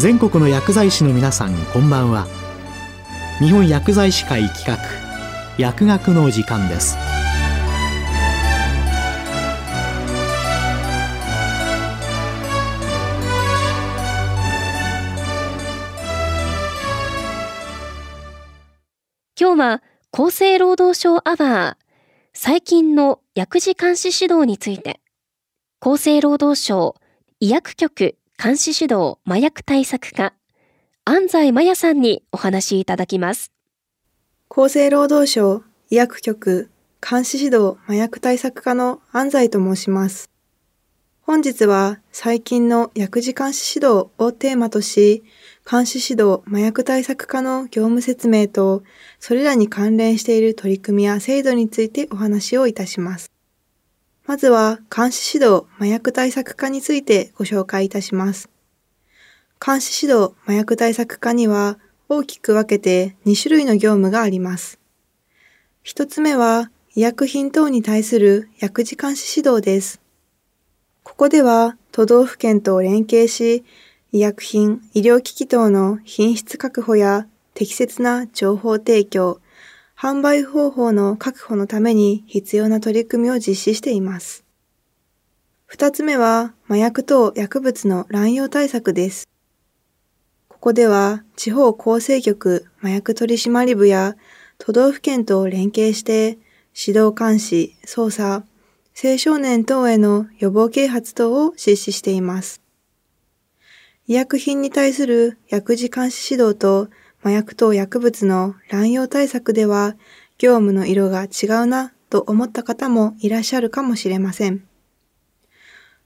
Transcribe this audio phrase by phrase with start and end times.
[0.00, 2.26] 全国の薬剤師の皆さんこんばんは。
[3.38, 4.78] 日本薬剤師会企画
[5.58, 6.96] 薬学の時間です。
[19.38, 19.82] 今日は
[20.12, 21.84] 厚生労働省アワー
[22.32, 24.98] 最近の薬事監視指導について
[25.78, 26.94] 厚生労働省
[27.38, 30.32] 医薬局監視指導麻薬対策課
[31.04, 33.52] 安西真也さんにお話しいただきます
[34.48, 36.70] 厚生労働省医薬局
[37.06, 40.30] 監視指導麻薬対策課の安西と申します
[41.20, 45.22] 本日は最近の薬事監視指導をテーマとし
[45.70, 48.82] 監視指導麻薬対策課の業務説明と、
[49.20, 53.30] それらに関連している取り組みや制度についてお話をいたします。
[54.30, 58.48] まずは、監視指導麻薬対策課についてご紹介いたします。
[59.58, 64.78] 監視指導麻薬対策課には、大きく分けて2種類の業務があります。
[65.82, 70.00] 一つ目は、医薬品等に対する薬事監視指導です。
[71.02, 73.64] ここでは、都道府県と連携し、
[74.12, 79.40] 医薬品、医療機器等の品質確保や適切な情報提供、
[80.00, 84.46] 販売方法の確保のために必要な取り組みを実施しています。
[85.66, 89.28] 二つ目は、麻薬等薬物の乱用対策です。
[90.48, 94.16] ここでは、地方厚生局麻薬取締部や
[94.56, 96.38] 都道府県と連携して、
[96.74, 98.44] 指導監視、捜査、
[99.04, 102.62] 青少年等への予防啓発等を実施しています。
[104.06, 106.88] 医薬品に対する薬事監視指導と
[107.22, 109.96] 麻薬等薬物の乱用対策では
[110.38, 114.64] 業務の色が違うなと思った方もいらっしゃるかもしれません。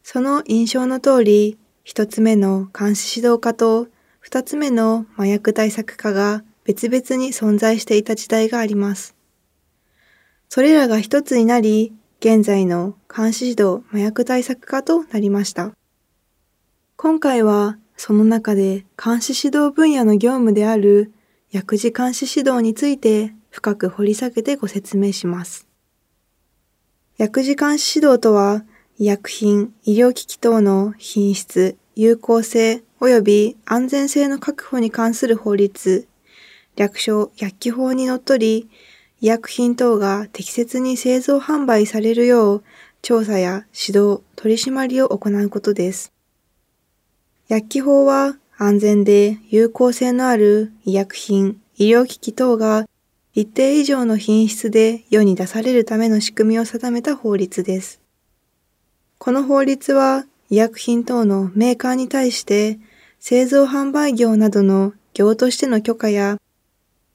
[0.02, 3.88] その印象の通り、一つ目の監視指導課と
[4.20, 9.14] 二つ目の麻薬対策課が別々に存在していた時代があります。
[10.48, 15.72] それらが一つになり、現在の監視指導麻薬対策課となりました。
[16.96, 21.12] 今回はその中で監視指導分野の業務である
[21.50, 25.68] 薬事監視指導について深く掘り下げてご説明します。
[27.16, 28.64] 薬事監視指導とは、
[28.98, 36.08] 医薬品、医療機器等の品質、有効性及び安全性の確保に関する法律、
[36.74, 38.68] 略称薬機法にのっとり、
[39.20, 42.64] 医薬品等が適切に製造販売されるよう
[43.00, 46.13] 調査や指導、取り締まりを行うことです。
[47.46, 52.86] 薬機法は安全で有効性のある医薬品、医療機器等が
[53.34, 58.00] 一定以上の品質で世に出されるための仕組みを定めた法律です。
[59.18, 62.78] この法律は医薬品等のメーカーに対して
[63.20, 66.38] 製造販売業などの業としての許可や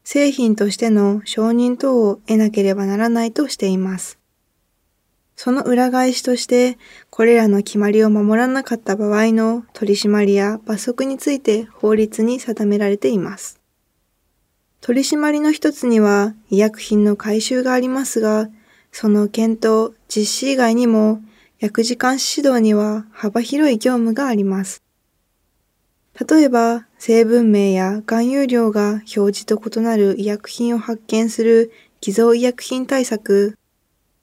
[0.04, 4.19] 製品としての承認等を得なければならないとしています。
[5.42, 6.76] その裏返しとして、
[7.08, 13.58] これらの決まりを守らなかった場合の取り締まりや罰則について法律に定められています。
[14.82, 18.50] 取り締まりの一つには医薬品の回収がありますが、
[18.92, 21.22] その検討、実施以外にも
[21.58, 24.82] 薬事監視指導には幅広い業務があります。
[26.28, 33.56] 例えば、成分名や含有量が表示と異なる医薬品を発見する偽造医薬品対策、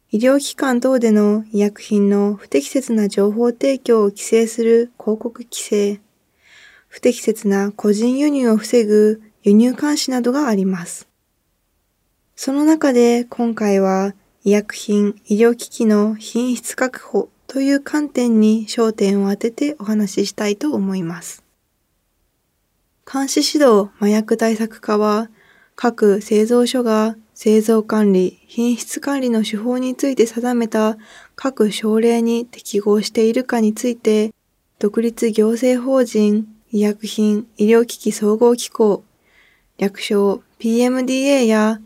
[0.10, 6.00] 医療機関等での医薬品の不適切な情報提供を規制する広告規制、
[6.88, 11.10] 不適切な個人輸入を防ぐ輸入監視などがあります。
[12.38, 14.14] その中で今回は
[14.46, 21.44] 医薬品、医療機器の品質確保という観点に焦点を当ててお話ししたいと思います。
[23.12, 25.30] 監視指導麻薬対策課は
[25.76, 30.98] 各製造所が製造管理、品質管理の手法について定めた
[31.36, 34.34] 各省令に適合しているかについて、
[34.80, 39.04] 独立行政法人医薬品医療機器総合機構、
[39.78, 41.80] 略称 PMDA や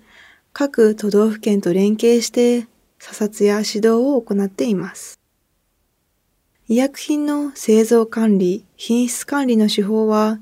[0.53, 2.65] 各都道府県と連携して
[2.97, 5.19] 査察や指導を行っています。
[6.69, 10.39] 医薬品の製造管理、品質管理の手法は、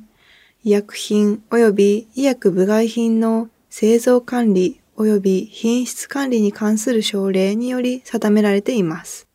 [0.63, 9.27] 医薬品及び医薬部外品の製造管理及び品質管理に関する省令により定められています。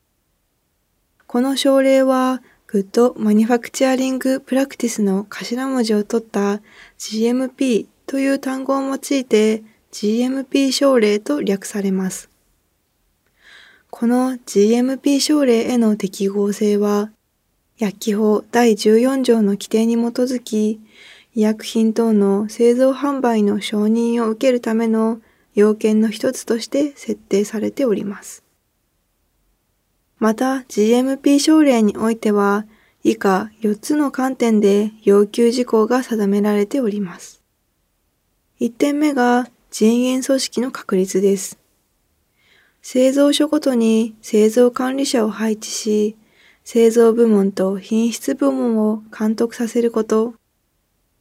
[1.25, 6.61] この省令は、 Good Manufacturing Practice の頭文字を取った
[6.97, 12.29] GMP という単語を用いて GMP 省令と略されます。
[13.89, 17.11] この GMP 省令への適合性は、
[17.77, 20.79] 薬機法第14条の規定に基づき、
[21.33, 25.21] 医薬品等の製造販売の承認を受けるための
[25.55, 28.43] 要件の一つとして設定されております。
[30.19, 32.65] また GMP 省令においては
[33.03, 37.41] 以下4つの観点で要求事項が定められております。
[38.59, 41.57] 1点目が人員組織の確立です。
[42.81, 46.15] 製造所ごとに製造管理者を配置し、
[46.63, 50.33] 製造部門と品質部門を監督させること、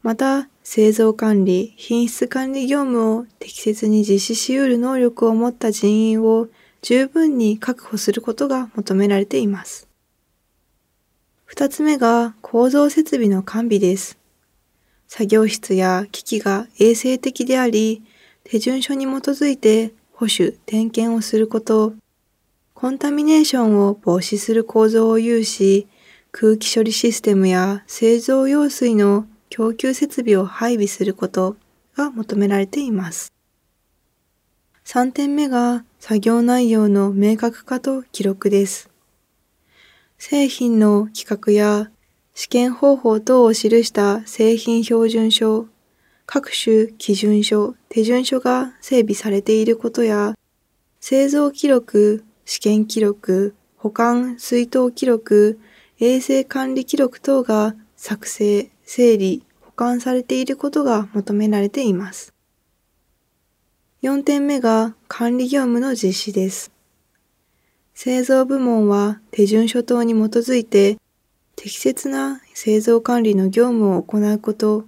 [0.02, 6.48] また製造管理、品質管理業務を適切に実施し得る能力を持った人員を
[6.80, 9.88] 十分に確保することが求められています。
[11.44, 14.18] 二つ目が構造設備の完備です。
[15.06, 18.02] 作業室や機器が衛生的であり、
[18.42, 21.92] 手順書に基づいて保守、点検をすること、
[22.72, 25.86] コンタミネーションを防止する構造を有し、
[26.32, 29.26] 空気処理システムや製造用水の
[29.56, 31.56] 供給設備を配備すること
[31.96, 33.32] が求められています。
[34.84, 38.90] 3点目が作業内容の明確化と記録です。
[40.18, 41.92] 製品の規格や
[42.34, 45.68] 試験方法等を記した製品標準書、
[46.26, 50.34] 各種基準書、手順書が整備されていることや、
[50.98, 55.60] 製造記録、試験記録、保管、水筒記録、
[56.00, 62.34] 衛生管理記録等が作成、整理、保管されていることが求められています。
[64.02, 66.70] 4点目が管理業務の実施です。
[67.94, 70.98] 製造部門は手順書等に基づいて
[71.56, 74.84] 適切な製造管理の業務を行うこと。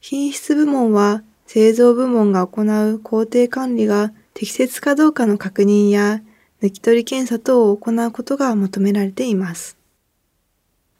[0.00, 6.20] 品質部門は製造部門が行う工程管理が適切かどうかの確認や
[6.60, 9.77] 抜き取り検査等を行うことが求められています。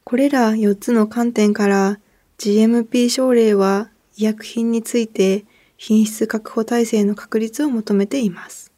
[0.08, 2.00] これら4つの観点から
[2.38, 5.44] GMP 省令は医薬品について
[5.76, 8.72] 品質確保体制の確立を求めています。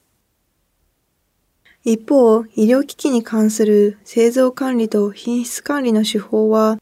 [1.85, 6.79] 一方、医療機器に関する製造管理と品質管理の手法は、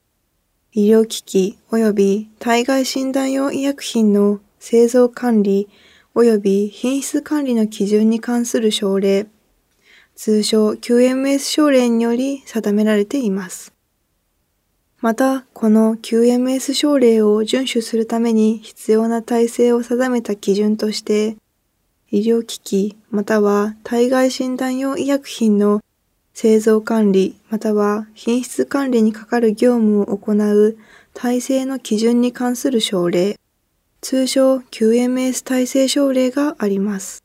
[0.72, 5.68] 医療機器及び体外診断用医薬品の製造管理
[6.14, 9.26] 及び品質管理の基準に関する省令、
[10.14, 13.74] 通称 QMS 省令により定められています。
[15.00, 21.36] また、この QMS 省令を遵守するために必要な体制を定めた基準として、
[22.10, 25.80] 医療機器または体外診断用医薬品の
[26.32, 30.78] 製造管理または品質管理にかかる業務を行う
[31.12, 33.38] 体制の基準に関する省令、
[34.00, 37.22] 通称 QMS 体制省令があります。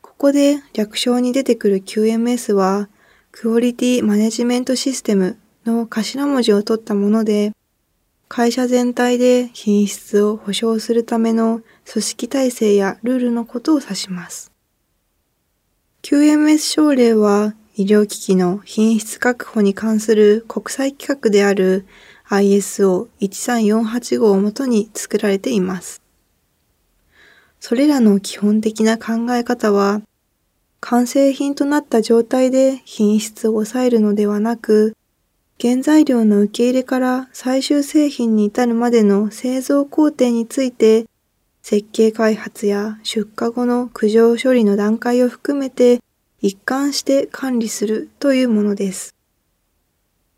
[0.00, 2.88] ここで略称に出てくる QMS は、
[3.32, 7.52] クオリティマネジメントシステムの頭文字を取ったもので、
[8.28, 14.52] 会社全体で品質を保証するための組織体制やルールのことを指します。
[16.02, 21.86] QMS 省令は医療機器の品質確保に関する国際規格である
[22.28, 26.02] ISO13485 をもとに作られています。
[27.60, 30.02] それらの基本的な考え方は、
[30.80, 34.94] 完成品となった状態で品質を抑えるのではなく、
[35.60, 41.06] 原材料の受け入れから最終製品に至るまでの製造工程について、
[41.62, 46.00] 設計開発や出荷後の苦情処理の段階を含めて
[46.40, 49.16] 一貫して管理するというものです。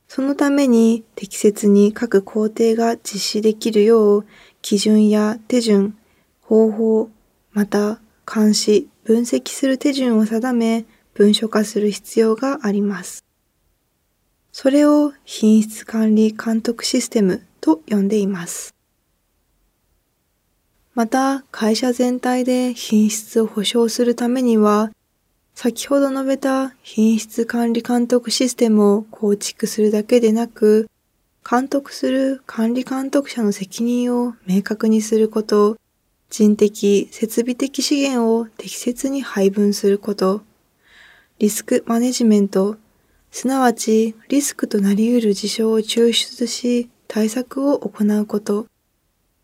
[0.08, 4.26] そのために適切に各工程が実施できるよう
[4.62, 5.98] 基準や手順、
[6.40, 7.10] 方法、
[7.52, 13.22] また監視、分析する手順を定め文書化する必要があります。
[14.52, 18.74] それを品質管理監督システムと呼んでいます。
[20.94, 24.90] また、会社全体で品質を保証するためには、
[25.54, 30.90] 先ほど述べた品質管理監督システムを構築するだけでなく、
[31.48, 35.78] 監督する管理監督者の責任を明確にすること、
[36.28, 40.42] 人的、設備的資源を適切に配分すること、
[41.38, 42.76] リスクマネジメント、
[43.30, 48.66] すなわちリスクとなり得る事象を抽出し対策を行うこと、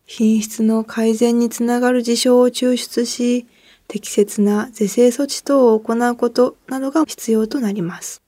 [0.05, 3.45] 品質の改善につながる事象を抽出し、
[3.87, 8.21] 適切な是正措置等を行うことなどが必要となります。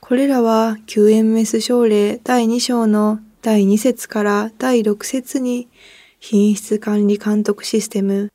[0.00, 5.68] これらは QMS 省令第2章の第2節から第6節に
[6.20, 8.32] 品質管理監督システム、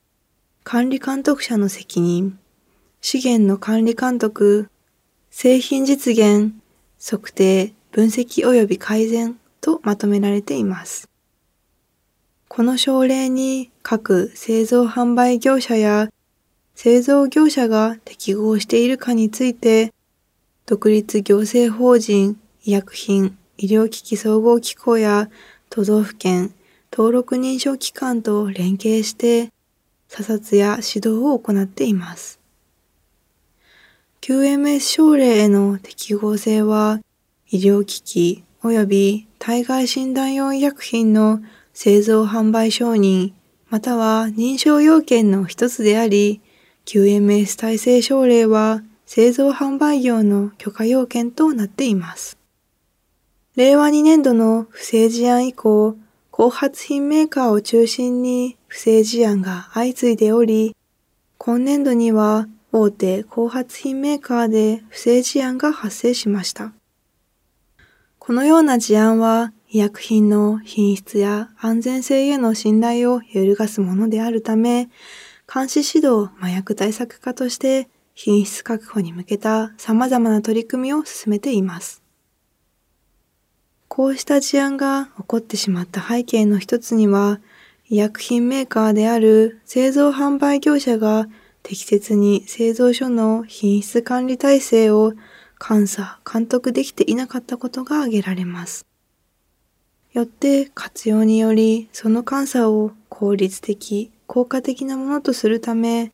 [0.64, 2.40] 管理監督者の責任、
[3.02, 4.70] 資源の管理監督、
[5.36, 6.54] 製品実現、
[7.04, 11.10] 測定、分析及び改善とまとめられています。
[12.48, 16.08] この省令に各製造販売業者や
[16.76, 19.92] 製造業者が適合しているかについて、
[20.68, 25.32] 独立行政法人医薬品医療機器総合機構や
[25.72, 26.54] 都道府県
[26.92, 29.52] 登録認証機関と連携して
[30.08, 32.43] 査察や指導を行っています。
[34.26, 37.02] QMS 症例への適合性は
[37.50, 41.42] 医療機器及び体外診断用医薬品の
[41.74, 43.34] 製造販売承認
[43.70, 46.40] または認証要件の一つであり、
[46.86, 52.38] QMS 体制症例は製造販売業の許可要件となっています。
[53.58, 55.98] 令和2年度の不正事案以降、
[56.32, 60.78] 後発品メーカーを中心に不正事案が相次いでおり、
[61.38, 66.74] 今年度には大手後発品メーカーで不正事案が発生しました。
[68.18, 74.90] このような事案は医薬品の品質や安全性への信頼を揺るがすものであるため、
[75.54, 82.02] 監視指導麻薬対策課として品質確保に向けた様々な取り組みを進めています。
[83.88, 87.40] こうした事案が起こってしまった背景の一つには、
[87.88, 91.28] 医薬品メーカーである製造販売業者が
[91.64, 95.14] 適切に製造所の品質管理体制を
[95.66, 98.86] 監査、監督できていなかったことが挙げられます。
[100.12, 106.12] よって活用によりその監査を効率的、効果的なものとするため、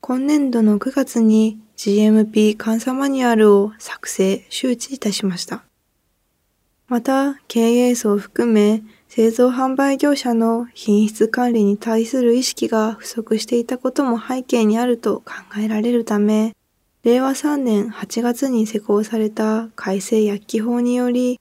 [0.00, 5.64] 今年度の9月に GMP 監査マニュアルを作成、周知いたしました。
[6.88, 8.82] また、経営層を含め
[9.16, 16.54] 製造販売業者の品質管理に対する意識が不足していたことも背景にあると考えられるため、
[17.02, 21.40] 令和3年8月に施行された改正薬機法により、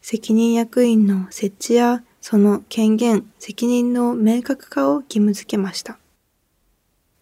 [0.00, 5.98] 責任役員の設置やその権限、責任の明確化を義務付けました。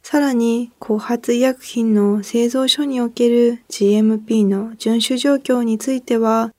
[0.03, 6.53] さらに、後発医薬品の製造所における GMP の遵守状況については、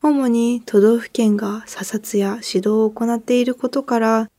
[0.00, 4.30] 主に都道府県が査察や指導を行っていることから、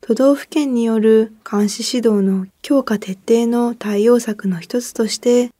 [0.00, 5.50] 都道府県による監視指導の強化徹底の対応策の一つとして、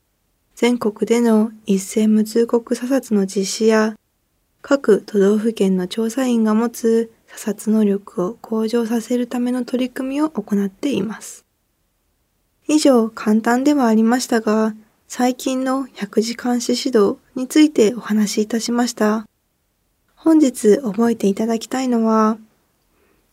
[0.57, 3.97] 全国での一斉無通告査察の実施や、
[4.61, 11.45] 各都道府県の調査員が持つ査察能力を向上させるための取り組みを行っています。
[12.67, 14.75] 以上、簡単ではありましたが、
[15.07, 19.28] 最近の薬事監視指導についてお話しいたしました。
[20.21, 22.39] 本日覚えていただきたいのは、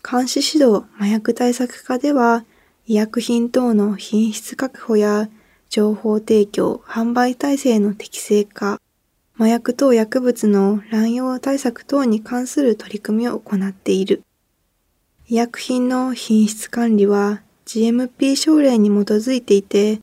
[0.07, 2.45] 監視指導麻薬対策課では、
[2.85, 5.27] 医薬品等の品質確保や
[5.69, 8.79] 情報提供、販売体制の適正化、
[9.35, 14.21] 麻薬等薬物の乱用対策等に関する取り組みを行っている。
[15.27, 20.01] 医薬品の品質管理は GMP 省令に基づいていて、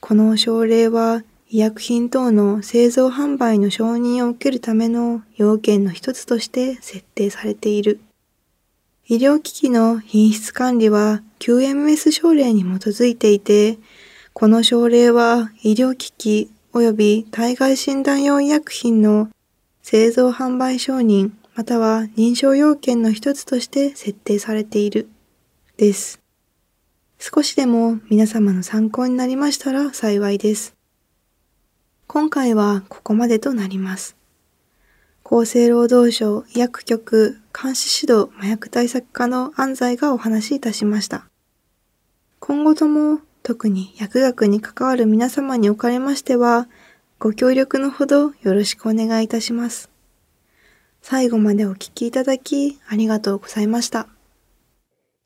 [0.00, 8.00] この省令は医薬品等の製造販売の承認を受けるための要件の一つとして設定されている。
[9.06, 13.78] 医療機器の品質管理は QMS 省令に基づいていて、
[14.34, 19.30] この省令は医療機器及び体外診断用医薬品の
[19.82, 25.08] 製造販売承認または認証要件の一つとして設定されている。
[25.78, 26.20] です。
[27.18, 30.77] 少しでも皆様の参考になりましたら幸いです。
[32.10, 34.16] 今回はここまでとなります。
[35.24, 41.26] 厚生労働省医薬局監視指導麻薬対策課の安西がお話しいたしました。
[42.40, 46.66] 今後とも特に薬学に関わる皆様におかれましては、
[47.18, 49.90] ご協力のほどよろしくお願いいたします。
[51.02, 54.08] 最後までお聞きいただきありがとうございました。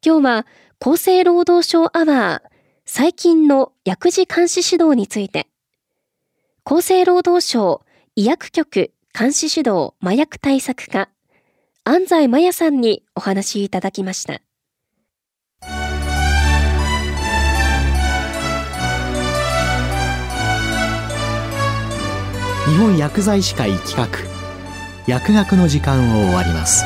[0.04, 0.46] 今日は
[0.80, 2.50] 厚生労働省アワー
[2.86, 5.46] 最近の薬事監視指導について、
[6.64, 7.82] 厚生労働省
[8.14, 11.08] 医薬局監視指導麻薬対策課
[11.84, 14.40] 安西真也さんにお話いただきました。
[22.72, 24.08] 日本薬剤師会企画
[25.06, 26.84] 薬学の時間を終わります